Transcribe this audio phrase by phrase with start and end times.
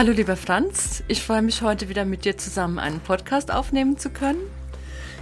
[0.00, 4.08] Hallo lieber Franz, ich freue mich heute wieder mit dir zusammen einen Podcast aufnehmen zu
[4.08, 4.40] können.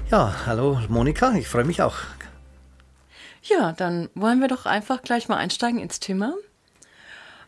[0.08, 1.96] Ja, hallo Monika, ich freue mich auch.
[3.42, 6.32] Ja, dann wollen wir doch einfach gleich mal einsteigen ins Thema.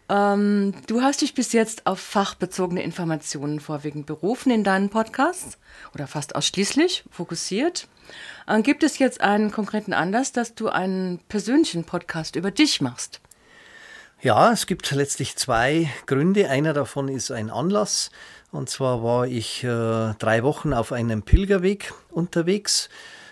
[0.09, 5.57] Ähm, du hast dich bis jetzt auf fachbezogene Informationen vorwiegend berufen in deinen Podcasts
[5.95, 7.87] oder fast ausschließlich fokussiert.
[8.49, 13.21] Äh, gibt es jetzt einen konkreten Anlass, dass du einen persönlichen Podcast über dich machst?
[14.23, 16.51] Ja, es gibt letztlich zwei Gründe.
[16.51, 18.11] Einer davon ist ein Anlass.
[18.53, 22.91] Und zwar war ich äh, drei Wochen auf einem Pilgerweg unterwegs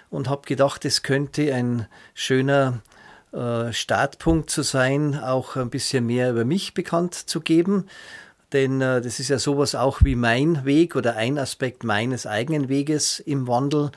[0.08, 2.80] und habe gedacht, es könnte ein schöner
[3.32, 7.84] äh, Startpunkt zu sein, auch ein bisschen mehr über mich bekannt zu geben.
[8.54, 12.70] Denn äh, das ist ja sowas auch wie mein Weg oder ein Aspekt meines eigenen
[12.70, 13.90] Weges im Wandel.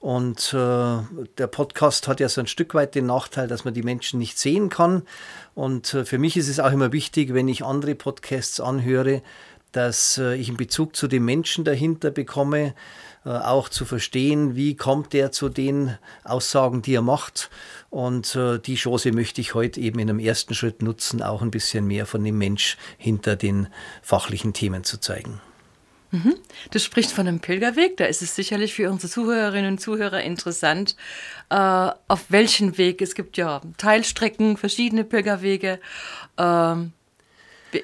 [0.00, 0.98] Und äh,
[1.36, 4.38] der Podcast hat ja so ein Stück weit den Nachteil, dass man die Menschen nicht
[4.38, 5.02] sehen kann.
[5.54, 9.22] Und äh, für mich ist es auch immer wichtig, wenn ich andere Podcasts anhöre,
[9.72, 12.74] dass äh, ich einen Bezug zu den Menschen dahinter bekomme,
[13.26, 17.50] äh, auch zu verstehen, wie kommt er zu den Aussagen, die er macht.
[17.90, 21.50] Und äh, die Chance möchte ich heute eben in einem ersten Schritt nutzen, auch ein
[21.50, 23.68] bisschen mehr von dem Mensch hinter den
[24.00, 25.42] fachlichen Themen zu zeigen.
[26.12, 26.34] Mhm.
[26.70, 27.96] Du sprichst von einem Pilgerweg.
[27.96, 30.96] Da ist es sicherlich für unsere Zuhörerinnen und Zuhörer interessant,
[31.50, 33.00] äh, auf welchen Weg.
[33.00, 35.78] Es gibt ja Teilstrecken, verschiedene Pilgerwege.
[36.36, 36.74] Äh,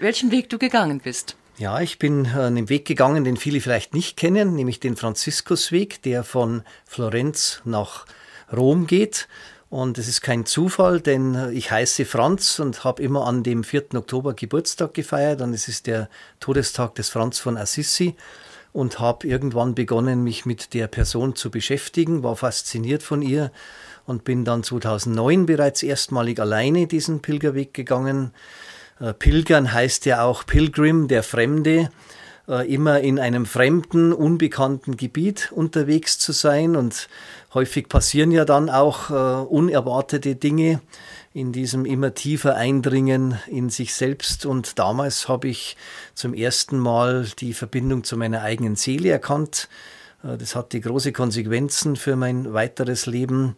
[0.01, 1.37] welchen Weg du gegangen bist.
[1.59, 6.03] Ja, ich bin äh, einen Weg gegangen, den viele vielleicht nicht kennen, nämlich den Franziskusweg,
[6.03, 8.05] der von Florenz nach
[8.53, 9.29] Rom geht.
[9.69, 13.95] Und es ist kein Zufall, denn ich heiße Franz und habe immer an dem 4.
[13.95, 15.41] Oktober Geburtstag gefeiert.
[15.41, 18.15] Und es ist der Todestag des Franz von Assisi.
[18.73, 23.51] Und habe irgendwann begonnen, mich mit der Person zu beschäftigen, war fasziniert von ihr
[24.05, 28.33] und bin dann 2009 bereits erstmalig alleine diesen Pilgerweg gegangen.
[29.01, 31.91] Äh, Pilgern heißt ja auch Pilgrim, der Fremde.
[32.49, 36.77] Äh, immer in einem fremden, unbekannten Gebiet unterwegs zu sein.
[36.77, 37.09] Und
[37.55, 40.81] häufig passieren ja dann auch äh, unerwartete Dinge
[41.35, 44.47] in diesem immer tiefer Eindringen in sich selbst.
[44.47, 45.77] Und damals habe ich
[46.15, 49.69] zum ersten Mal die Verbindung zu meiner eigenen Seele erkannt.
[50.23, 53.57] Äh, das hatte große Konsequenzen für mein weiteres Leben.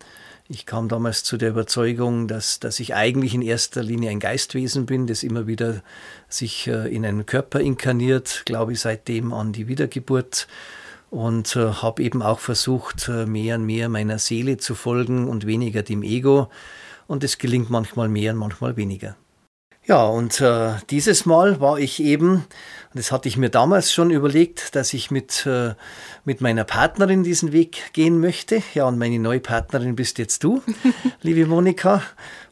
[0.51, 4.87] Ich kam damals zu der Überzeugung, dass, dass ich eigentlich in erster Linie ein Geistwesen
[4.87, 5.83] bin, das immer wieder
[6.31, 10.49] sich äh, in einen Körper inkarniert, glaube ich seitdem an die Wiedergeburt
[11.11, 15.47] und äh, habe eben auch versucht, äh, mehr und mehr meiner Seele zu folgen und
[15.47, 16.49] weniger dem Ego.
[17.07, 19.17] Und es gelingt manchmal mehr und manchmal weniger.
[19.89, 22.45] Ja, und äh, dieses Mal war ich eben,
[22.93, 25.77] das hatte ich mir damals schon überlegt, dass ich mit, äh,
[26.27, 28.63] mit meiner Partnerin diesen Weg gehen möchte.
[28.75, 30.61] Ja, und meine neue Partnerin bist jetzt du,
[31.23, 32.03] liebe Monika.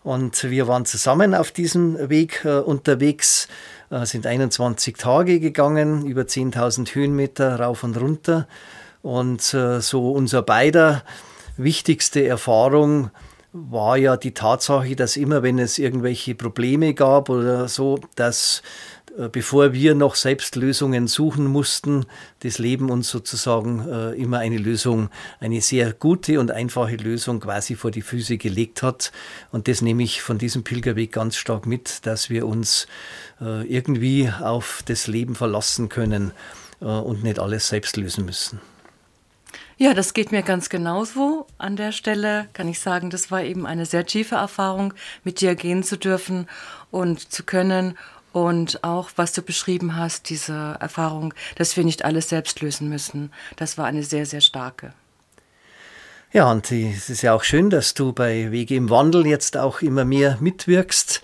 [0.03, 3.49] Und wir waren zusammen auf diesem Weg äh, unterwegs,
[3.91, 8.49] äh, sind 21 Tage gegangen, über 10.000 Höhenmeter rauf und runter.
[9.03, 11.03] Und äh, so unser beider
[11.59, 13.11] wichtigste Erfahrung,
[13.53, 18.63] war ja die Tatsache, dass immer wenn es irgendwelche Probleme gab oder so, dass
[19.19, 22.07] äh, bevor wir noch selbst Lösungen suchen mussten,
[22.41, 25.09] das Leben uns sozusagen äh, immer eine Lösung,
[25.41, 29.13] eine sehr gute und einfache Lösung quasi vor die Füße gelegt hat.
[29.53, 32.87] Und das nehme ich von diesem Pilgerweg ganz stark mit, dass wir uns
[33.41, 36.33] äh, irgendwie auf das Leben verlassen können
[36.79, 38.61] und nicht alles selbst lösen müssen.
[39.79, 41.47] Ja, das geht mir ganz genauso.
[41.59, 45.55] An der Stelle kann ich sagen, das war eben eine sehr tiefe Erfahrung, mit dir
[45.55, 46.49] gehen zu dürfen
[46.91, 47.99] und zu können.
[48.33, 53.31] Und auch, was du beschrieben hast, diese Erfahrung, dass wir nicht alles selbst lösen müssen,
[53.57, 54.95] das war eine sehr, sehr starke.
[56.33, 59.83] Ja, und es ist ja auch schön, dass du bei Wege im Wandel jetzt auch
[59.83, 61.21] immer mehr mitwirkst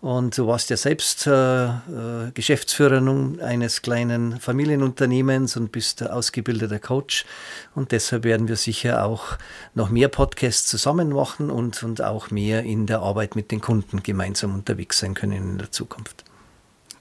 [0.00, 7.26] und du warst ja selbst äh, äh, Geschäftsführerin eines kleinen Familienunternehmens und bist ausgebildeter Coach.
[7.74, 9.36] Und deshalb werden wir sicher auch
[9.74, 14.02] noch mehr Podcasts zusammen machen und, und auch mehr in der Arbeit mit den Kunden
[14.02, 16.24] gemeinsam unterwegs sein können in der Zukunft.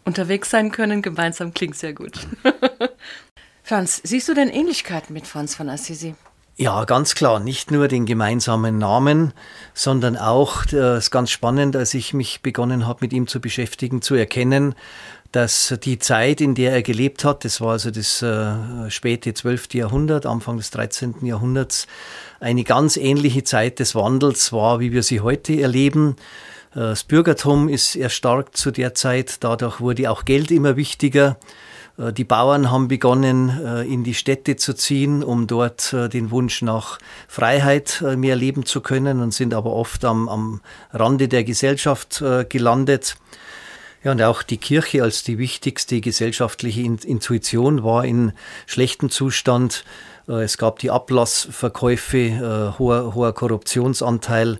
[0.03, 2.27] Unterwegs sein können, gemeinsam klingt sehr gut.
[3.63, 6.15] Franz, siehst du denn Ähnlichkeiten mit Franz von Assisi?
[6.61, 7.39] Ja, ganz klar.
[7.39, 9.31] Nicht nur den gemeinsamen Namen,
[9.73, 14.01] sondern auch, äh, ist ganz spannend, als ich mich begonnen habe, mit ihm zu beschäftigen,
[14.01, 14.75] zu erkennen,
[15.31, 19.73] dass die Zeit, in der er gelebt hat, das war also das äh, späte 12.
[19.75, 21.25] Jahrhundert, Anfang des 13.
[21.25, 21.87] Jahrhunderts,
[22.41, 26.17] eine ganz ähnliche Zeit des Wandels war, wie wir sie heute erleben.
[26.73, 31.37] Äh, das Bürgertum ist erstarkt zu der Zeit, dadurch wurde auch Geld immer wichtiger.
[31.99, 36.31] Äh, die Bauern haben begonnen, äh, in die Städte zu ziehen, um dort äh, den
[36.31, 40.61] Wunsch nach Freiheit mehr leben zu können und sind aber oft am, am
[40.93, 43.17] Rande der Gesellschaft gelandet.
[44.03, 48.31] Ja, und auch die Kirche als die wichtigste gesellschaftliche Intuition war in
[48.65, 49.83] schlechtem Zustand.
[50.27, 54.59] Es gab die Ablassverkäufe, hoher, hoher Korruptionsanteil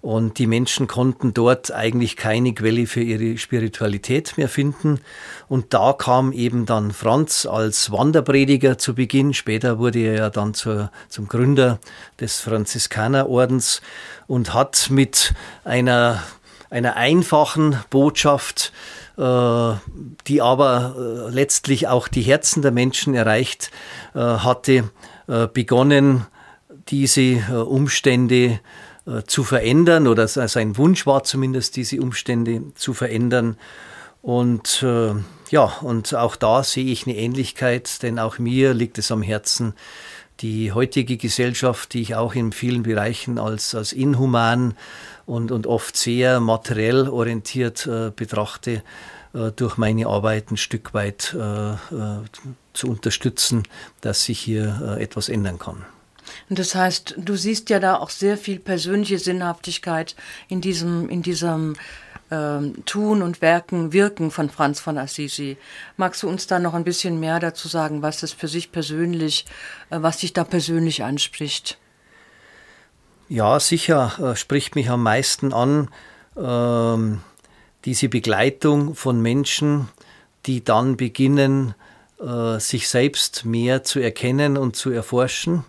[0.00, 5.00] und die Menschen konnten dort eigentlich keine Quelle für ihre Spiritualität mehr finden.
[5.48, 9.34] Und da kam eben dann Franz als Wanderprediger zu Beginn.
[9.34, 11.80] Später wurde er ja dann zur, zum Gründer
[12.20, 13.82] des Franziskanerordens
[14.26, 15.34] und hat mit
[15.64, 16.22] einer,
[16.70, 18.72] einer einfachen Botschaft
[19.18, 19.72] äh,
[20.28, 23.72] die aber äh, letztlich auch die Herzen der Menschen erreicht
[24.14, 24.90] äh, hatte,
[25.52, 26.26] begonnen,
[26.88, 28.60] diese Umstände
[29.26, 33.56] zu verändern oder sein Wunsch war zumindest, diese Umstände zu verändern.
[34.20, 34.84] Und
[35.50, 39.74] ja, und auch da sehe ich eine Ähnlichkeit, denn auch mir liegt es am Herzen,
[40.40, 44.74] die heutige Gesellschaft, die ich auch in vielen Bereichen als, als inhuman
[45.26, 48.82] und, und oft sehr materiell orientiert äh, betrachte,
[49.34, 51.76] äh, durch meine Arbeit ein Stück weit äh, äh,
[52.72, 53.64] zu unterstützen,
[54.00, 55.84] dass sich hier äh, etwas ändern kann.
[56.48, 60.16] Und das heißt, du siehst ja da auch sehr viel persönliche Sinnhaftigkeit
[60.48, 61.76] in diesem, in diesem
[62.30, 65.56] ähm, Tun und Werken, Wirken von Franz von Assisi.
[65.96, 69.46] Magst du uns da noch ein bisschen mehr dazu sagen, was das für sich persönlich,
[69.90, 71.78] äh, was dich da persönlich anspricht?
[73.28, 75.88] Ja, sicher äh, spricht mich am meisten an
[76.36, 77.20] ähm,
[77.84, 79.88] diese Begleitung von Menschen,
[80.46, 81.74] die dann beginnen,
[82.20, 85.64] äh, sich selbst mehr zu erkennen und zu erforschen.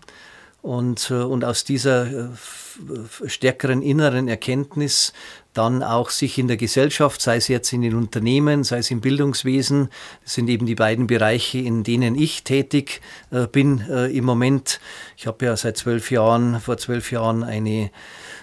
[0.62, 2.28] Und, äh, und aus dieser äh,
[3.26, 5.12] stärkeren inneren Erkenntnis
[5.52, 9.00] dann auch sich in der Gesellschaft, sei es jetzt in den Unternehmen, sei es im
[9.00, 9.88] Bildungswesen,
[10.22, 13.00] das sind eben die beiden Bereiche, in denen ich tätig
[13.32, 14.80] äh, bin im Moment.
[15.16, 17.90] Ich habe ja seit zwölf Jahren, vor zwölf Jahren eine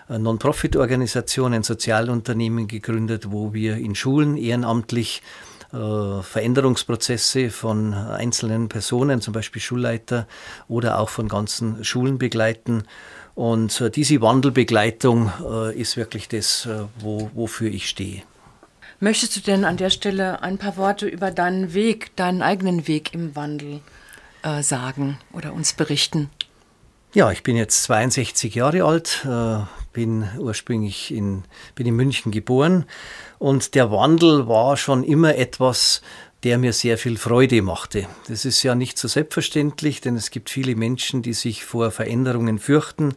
[0.10, 5.22] Non-Profit-Organisation, ein Sozialunternehmen gegründet, wo wir in Schulen ehrenamtlich
[5.74, 10.28] äh, Veränderungsprozesse von einzelnen Personen, zum Beispiel Schulleiter
[10.68, 12.84] oder auch von ganzen Schulen begleiten.
[13.36, 16.68] Und äh, diese Wandelbegleitung äh, ist wirklich das,
[17.00, 18.24] wo, wofür ich stehe.
[19.00, 23.14] Möchtest du denn an der Stelle ein paar Worte über deinen Weg, deinen eigenen Weg
[23.14, 23.82] im Wandel
[24.62, 26.30] sagen oder uns berichten?
[27.14, 29.60] Ja, ich bin jetzt 62 Jahre alt, äh,
[29.94, 32.86] bin ursprünglich in, bin in München geboren
[33.40, 36.02] und der Wandel war schon immer etwas,
[36.44, 38.08] der mir sehr viel Freude machte.
[38.28, 42.60] Das ist ja nicht so selbstverständlich, denn es gibt viele Menschen, die sich vor Veränderungen
[42.60, 43.16] fürchten.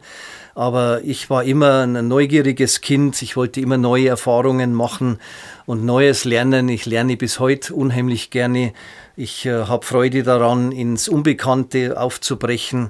[0.55, 3.21] Aber ich war immer ein neugieriges Kind.
[3.21, 5.19] Ich wollte immer neue Erfahrungen machen
[5.65, 6.67] und Neues lernen.
[6.69, 8.73] Ich lerne bis heute unheimlich gerne.
[9.15, 12.89] Ich äh, habe Freude daran, ins Unbekannte aufzubrechen.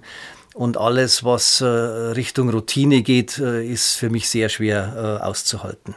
[0.53, 5.95] Und alles, was äh, Richtung Routine geht, äh, ist für mich sehr schwer äh, auszuhalten.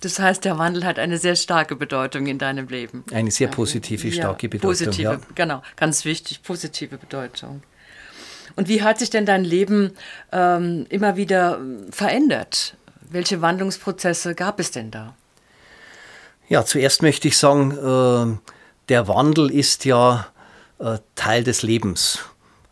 [0.00, 3.04] Das heißt, der Wandel hat eine sehr starke Bedeutung in deinem Leben.
[3.12, 4.70] Eine sehr positive, ja, starke Bedeutung.
[4.70, 5.20] Positive, ja.
[5.34, 7.62] genau, ganz wichtig, positive Bedeutung.
[8.56, 9.92] Und wie hat sich denn dein Leben
[10.32, 11.60] ähm, immer wieder
[11.90, 12.76] verändert?
[13.10, 15.14] Welche Wandlungsprozesse gab es denn da?
[16.48, 18.50] Ja, zuerst möchte ich sagen, äh,
[18.88, 20.28] der Wandel ist ja
[20.78, 22.20] äh, Teil des Lebens.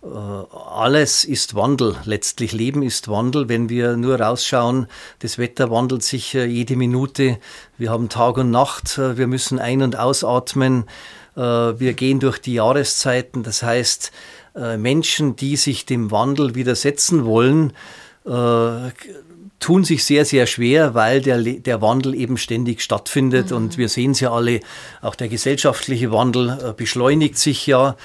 [0.02, 1.96] Äh, alles ist Wandel.
[2.04, 3.48] Letztlich Leben ist Wandel.
[3.48, 4.86] Wenn wir nur rausschauen,
[5.18, 7.38] das Wetter wandelt sich äh, jede Minute.
[7.76, 8.98] Wir haben Tag und Nacht.
[8.98, 10.84] Äh, wir müssen ein- und ausatmen.
[11.34, 13.44] Wir gehen durch die Jahreszeiten.
[13.44, 14.10] Das heißt,
[14.76, 17.74] Menschen, die sich dem Wandel widersetzen wollen,
[19.60, 23.50] tun sich sehr, sehr schwer, weil der, der Wandel eben ständig stattfindet.
[23.50, 23.56] Mhm.
[23.56, 24.60] Und wir sehen es ja alle,
[25.00, 27.96] auch der gesellschaftliche Wandel äh, beschleunigt sich ja.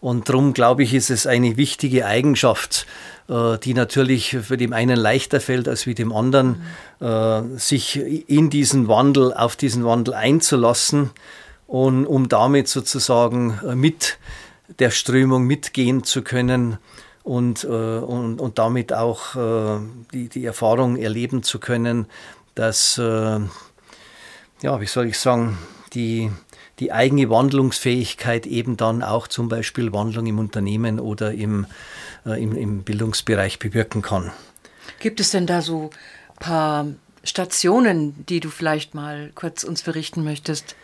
[0.00, 2.86] Und darum, glaube ich, ist es eine wichtige Eigenschaft,
[3.28, 6.62] äh, die natürlich für dem einen leichter fällt als wie dem anderen,
[7.00, 7.06] mhm.
[7.06, 7.96] äh, sich
[8.28, 11.10] in diesen Wandel, auf diesen Wandel einzulassen
[11.66, 14.18] und um damit sozusagen mit
[14.78, 16.78] der Strömung mitgehen zu können
[17.22, 19.80] und, äh, und, und damit auch äh,
[20.12, 22.06] die, die Erfahrung erleben zu können,
[22.54, 23.40] dass, äh,
[24.62, 25.58] ja, wie soll ich sagen,
[25.94, 26.30] die,
[26.78, 31.66] die eigene Wandlungsfähigkeit eben dann auch zum Beispiel Wandlung im Unternehmen oder im,
[32.26, 34.32] äh, im, im Bildungsbereich bewirken kann.
[34.98, 35.90] Gibt es denn da so
[36.30, 36.86] ein paar
[37.24, 40.74] Stationen, die du vielleicht mal kurz uns berichten möchtest?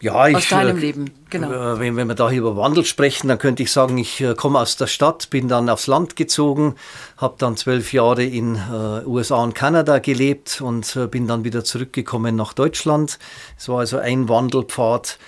[0.00, 1.50] Ja, ich, aus deinem äh, Leben, genau.
[1.50, 4.58] Äh, wenn, wenn wir da über Wandel sprechen, dann könnte ich sagen, ich äh, komme
[4.58, 6.74] aus der Stadt, bin dann aufs Land gezogen,
[7.16, 11.64] habe dann zwölf Jahre in äh, USA und Kanada gelebt und äh, bin dann wieder
[11.64, 13.18] zurückgekommen nach Deutschland.
[13.56, 15.18] Es war also ein Wandelpfad.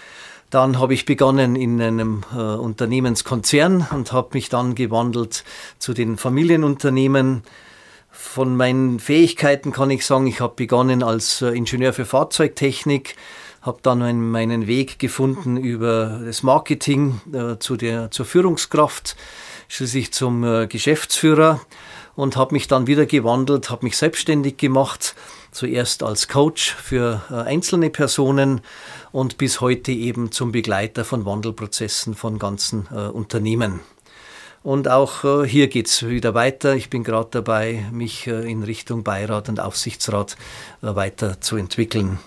[0.50, 5.44] Dann habe ich begonnen in einem äh, Unternehmenskonzern und habe mich dann gewandelt
[5.78, 7.42] zu den Familienunternehmen.
[8.10, 13.14] Von meinen Fähigkeiten kann ich sagen, ich habe begonnen als Ingenieur für Fahrzeugtechnik
[13.62, 19.16] habe dann meinen Weg gefunden über das Marketing äh, zu der, zur Führungskraft,
[19.68, 21.60] schließlich zum äh, Geschäftsführer
[22.18, 25.14] und habe mich dann wieder gewandelt, habe mich selbstständig gemacht,
[25.52, 28.60] zuerst als Coach für äh, einzelne Personen
[29.12, 33.80] und bis heute eben zum Begleiter von Wandelprozessen von ganzen äh, Unternehmen.
[34.62, 36.74] Und auch äh, hier geht es wieder weiter.
[36.74, 40.36] Ich bin gerade dabei, mich äh, in Richtung Beirat und Aufsichtsrat
[40.80, 42.18] weiterzuentwickeln.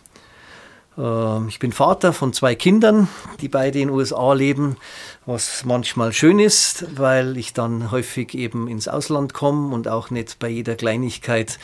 [0.97, 3.07] Ähm, ich bin Vater von zwei Kindern,
[3.39, 4.77] die beide in den USA leben,
[5.25, 10.39] was manchmal schön ist, weil ich dann häufig eben ins Ausland komme und auch nicht
[10.39, 11.59] bei jeder Kleinigkeit,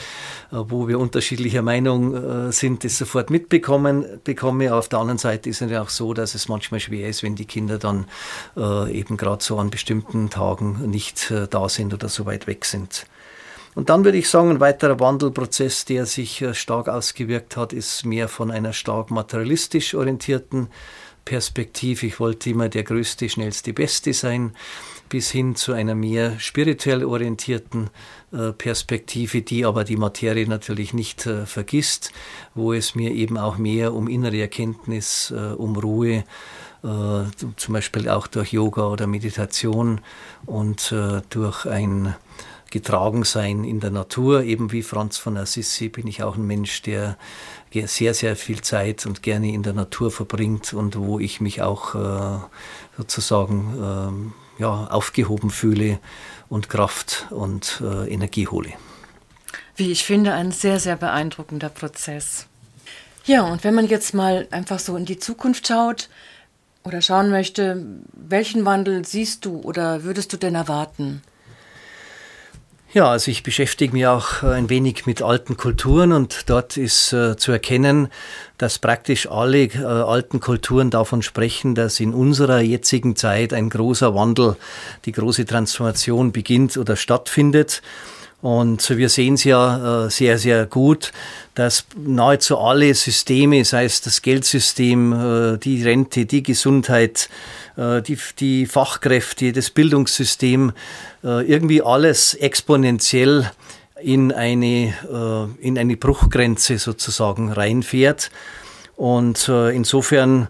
[0.52, 2.16] äh, wo wir unterschiedlicher Meinung
[2.48, 4.74] äh, sind, das sofort mitbekommen bekomme.
[4.74, 7.36] Auf der anderen Seite ist es ja auch so, dass es manchmal schwer ist, wenn
[7.36, 8.06] die Kinder dann
[8.56, 13.06] äh, eben gerade so an bestimmten Tagen nicht da sind oder so weit weg sind.
[13.78, 18.08] Und dann würde ich sagen, ein weiterer Wandelprozess, der sich äh, stark ausgewirkt hat, ist
[18.08, 20.70] mehr von einer stark materialistisch orientierten
[21.26, 22.08] Perspektive.
[22.08, 24.56] Ich wollte immer der Größte, Schnellste, Beste sein,
[25.10, 27.92] bis hin zu einer mehr spirituell orientierten
[28.32, 32.12] äh, Perspektive, die aber die Materie natürlich nicht äh, vergisst,
[32.56, 36.24] wo es mir eben auch mehr um innere Erkenntnis, um Ruhe,
[36.82, 40.00] zum Beispiel auch durch Yoga oder Meditation
[40.46, 40.94] und
[41.30, 42.16] durch ein
[42.72, 44.44] getragen sein in der Natur.
[44.44, 47.18] Eben wie Franz von Assisi bin ich auch ein Mensch, der
[47.86, 51.96] sehr, sehr viel Zeit und gerne in der Natur verbringt und wo ich mich auch
[51.96, 52.40] äh,
[52.98, 56.00] sozusagen äh, ja, aufgehoben fühle
[56.50, 58.74] und Kraft und äh, Energie hole.
[59.76, 62.48] Wie ich finde, ein sehr, sehr beeindruckender Prozess.
[63.26, 66.10] Ja, und wenn man jetzt mal einfach so in die Zukunft schaut
[66.84, 71.22] oder schauen möchte, welchen Wandel siehst du oder würdest du denn erwarten?
[72.94, 77.12] Ja, also ich beschäftige mich auch äh, ein wenig mit alten Kulturen und dort ist
[77.12, 78.08] äh, zu erkennen,
[78.58, 84.16] dass praktisch alle äh, alten Kulturen davon sprechen, dass in unserer jetzigen Zeit ein großer
[84.16, 84.56] Wandel,
[85.04, 87.82] die große Transformation beginnt oder stattfindet.
[88.42, 91.12] Und wir sehen es ja äh, sehr, sehr gut,
[91.56, 97.30] dass nahezu alle Systeme, sei es das Geldsystem, äh, die Rente, die Gesundheit,
[97.78, 100.74] die, die Fachkräfte, das Bildungssystem,
[101.24, 103.52] äh, irgendwie alles exponentiell
[104.02, 108.32] in eine, äh, in eine Bruchgrenze sozusagen reinfährt.
[108.96, 110.48] Und insofern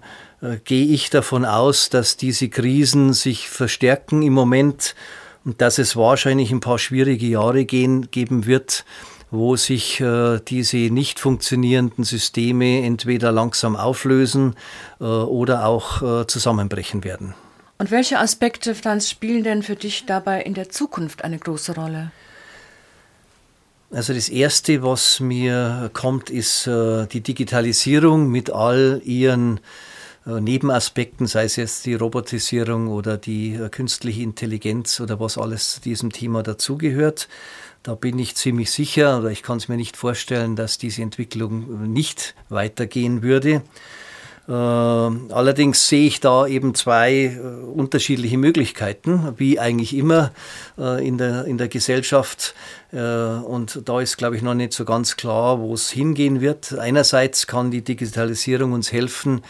[0.64, 4.96] gehe ich davon aus, dass diese Krisen sich verstärken im Moment
[5.44, 8.86] und dass es wahrscheinlich ein paar schwierige Jahre gehen, geben wird,
[9.32, 14.56] wo sich äh, diese nicht funktionierenden Systeme entweder langsam auflösen
[15.00, 17.34] äh, oder auch äh, zusammenbrechen werden.
[17.80, 22.12] Und welche Aspekte, Franz, spielen denn für dich dabei in der Zukunft eine große Rolle?
[23.92, 29.62] Also das Erste, was mir kommt, ist äh, die Digitalisierung mit all ihren äh,
[30.28, 35.82] Nebenaspekten, sei es jetzt die Robotisierung oder die äh, künstliche Intelligenz oder was alles zu
[35.82, 37.28] diesem Thema dazugehört.
[37.84, 41.92] Da bin ich ziemlich sicher oder ich kann es mir nicht vorstellen, dass diese Entwicklung
[41.92, 43.62] nicht weitergehen würde.
[44.48, 50.32] Äh, allerdings sehe ich da eben zwei äh, unterschiedliche Möglichkeiten, wie eigentlich immer
[50.78, 52.56] äh, in, der, in der Gesellschaft.
[52.94, 56.78] Äh, und da ist, glaube ich, noch nicht so ganz klar, wo es hingehen wird.
[56.78, 59.42] Einerseits kann die Digitalisierung uns helfen,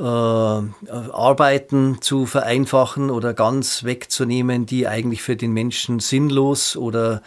[0.00, 7.22] äh, Arbeiten zu vereinfachen oder ganz wegzunehmen, die eigentlich für den Menschen sinnlos oder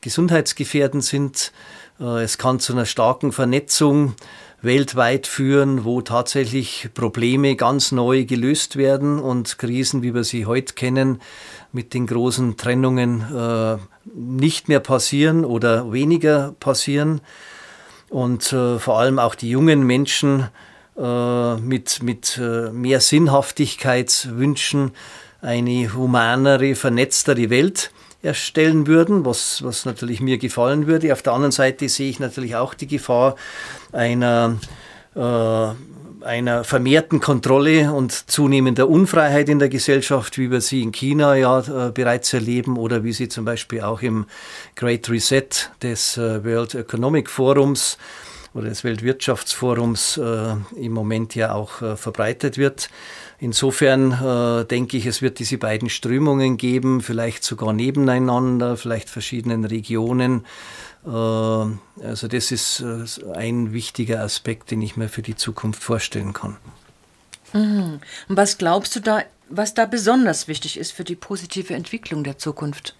[0.00, 1.52] gesundheitsgefährdend sind.
[2.00, 4.14] Äh, es kann zu einer starken Vernetzung
[4.60, 10.74] weltweit führen, wo tatsächlich Probleme ganz neu gelöst werden und Krisen, wie wir sie heute
[10.74, 11.20] kennen,
[11.72, 13.76] mit den großen Trennungen äh,
[14.14, 17.20] nicht mehr passieren oder weniger passieren.
[18.08, 20.48] Und äh, vor allem auch die jungen Menschen
[20.96, 22.40] mit, mit
[22.72, 24.92] mehr Sinnhaftigkeitswünschen
[25.42, 27.90] eine humanere, vernetztere Welt
[28.22, 31.12] erstellen würden, was, was natürlich mir gefallen würde.
[31.12, 33.36] Auf der anderen Seite sehe ich natürlich auch die Gefahr
[33.92, 34.58] einer,
[35.14, 41.36] äh, einer vermehrten Kontrolle und zunehmender Unfreiheit in der Gesellschaft, wie wir sie in China
[41.36, 44.26] ja äh, bereits erleben oder wie sie zum Beispiel auch im
[44.74, 45.48] Great Reset
[45.82, 47.96] des äh, World Economic Forums
[48.56, 52.88] oder des Weltwirtschaftsforums äh, im Moment ja auch äh, verbreitet wird.
[53.38, 59.64] Insofern äh, denke ich, es wird diese beiden Strömungen geben, vielleicht sogar nebeneinander, vielleicht verschiedenen
[59.64, 60.46] Regionen.
[61.04, 62.84] Also das ist
[63.34, 66.56] ein wichtiger Aspekt, den ich mir für die Zukunft vorstellen kann.
[67.52, 68.00] Mhm.
[68.28, 72.38] Und was glaubst du da, was da besonders wichtig ist für die positive Entwicklung der
[72.38, 72.96] Zukunft?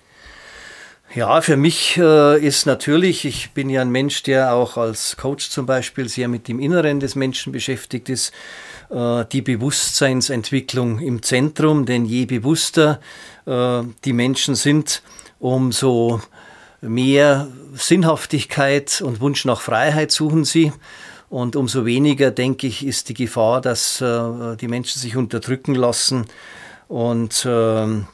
[1.14, 5.48] Ja, für mich äh, ist natürlich, ich bin ja ein Mensch, der auch als Coach
[5.48, 8.32] zum Beispiel sehr mit dem Inneren des Menschen beschäftigt ist,
[8.90, 13.00] äh, die Bewusstseinsentwicklung im Zentrum, denn je bewusster
[13.46, 15.02] äh, die Menschen sind,
[15.38, 16.20] umso
[16.82, 20.72] mehr Sinnhaftigkeit und Wunsch nach Freiheit suchen sie.
[21.28, 26.26] Und umso weniger, denke ich, ist die Gefahr, dass äh, die Menschen sich unterdrücken lassen
[26.88, 28.06] und ähm,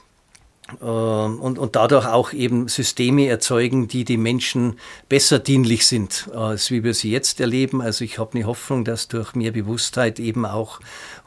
[0.81, 6.85] und, und dadurch auch eben Systeme erzeugen, die den Menschen besser dienlich sind, als wie
[6.85, 7.81] wir sie jetzt erleben.
[7.81, 10.81] Also ich habe eine Hoffnung, dass durch mehr Bewusstheit eben auch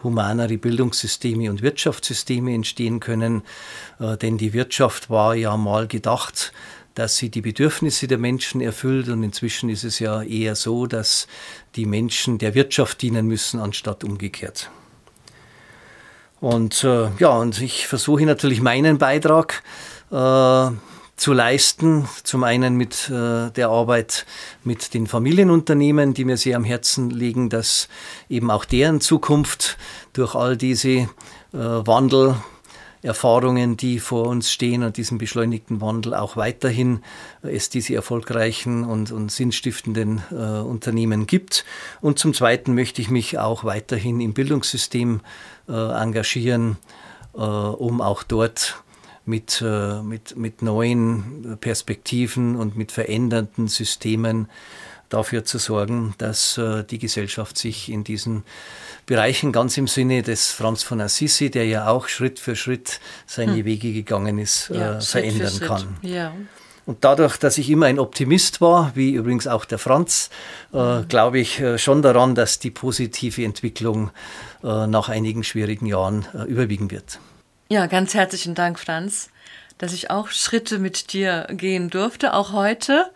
[0.03, 3.43] humanere Bildungssysteme und Wirtschaftssysteme entstehen können.
[3.99, 6.53] Äh, denn die Wirtschaft war ja mal gedacht,
[6.95, 9.09] dass sie die Bedürfnisse der Menschen erfüllt.
[9.09, 11.27] Und inzwischen ist es ja eher so, dass
[11.75, 14.71] die Menschen der Wirtschaft dienen müssen, anstatt umgekehrt.
[16.45, 19.63] Und äh, ja, und ich versuche natürlich meinen Beitrag
[20.11, 20.69] äh,
[21.15, 22.07] zu leisten.
[22.23, 24.27] Zum einen mit äh, der Arbeit
[24.63, 27.89] mit den Familienunternehmen, die mir sehr am Herzen liegen, dass
[28.29, 29.79] eben auch deren Zukunft
[30.13, 31.07] durch all diese äh,
[31.51, 32.35] Wandel
[33.05, 37.01] Erfahrungen, die vor uns stehen und diesem beschleunigten Wandel auch weiterhin
[37.43, 41.65] es diese erfolgreichen und, und sinnstiftenden äh, Unternehmen gibt.
[42.01, 45.21] Und zum Zweiten möchte ich mich auch weiterhin im Bildungssystem
[45.69, 46.77] äh, engagieren,
[47.35, 48.81] äh, um auch dort
[49.25, 54.47] mit, äh, mit, mit neuen Perspektiven und mit verändernden Systemen
[55.15, 58.43] dafür zu sorgen, dass äh, die Gesellschaft sich in diesen
[59.05, 63.55] Bereichen ganz im Sinne des Franz von Assisi, der ja auch Schritt für Schritt seine
[63.55, 63.65] hm.
[63.65, 65.98] Wege gegangen ist, ja, äh, verändern kann.
[66.01, 66.34] Ja.
[66.86, 70.29] Und dadurch, dass ich immer ein Optimist war, wie übrigens auch der Franz,
[70.74, 71.07] äh, hm.
[71.07, 74.12] glaube ich äh, schon daran, dass die positive Entwicklung
[74.63, 77.19] äh, nach einigen schwierigen Jahren äh, überwiegen wird.
[77.69, 79.29] Ja, ganz herzlichen Dank, Franz,
[79.77, 83.11] dass ich auch Schritte mit dir gehen durfte, auch heute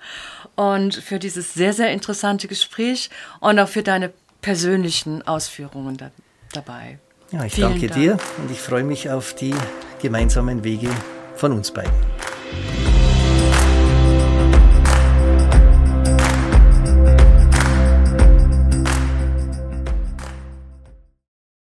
[0.60, 6.12] und für dieses sehr, sehr interessante Gespräch und auch für deine persönlichen Ausführungen da,
[6.52, 7.00] dabei.
[7.32, 8.02] Ja, ich Vielen danke Dank.
[8.02, 9.56] dir und ich freue mich auf die
[10.02, 10.90] gemeinsamen Wege
[11.36, 11.94] von uns beiden.